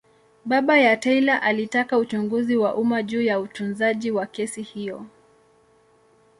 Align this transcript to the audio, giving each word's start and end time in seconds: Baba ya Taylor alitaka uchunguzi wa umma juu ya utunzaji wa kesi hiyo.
Baba 0.45 0.77
ya 0.77 0.97
Taylor 0.97 1.39
alitaka 1.43 1.97
uchunguzi 1.97 2.57
wa 2.57 2.75
umma 2.75 3.03
juu 3.03 3.21
ya 3.21 3.39
utunzaji 3.39 4.11
wa 4.11 4.25
kesi 4.25 4.61
hiyo. 4.61 5.05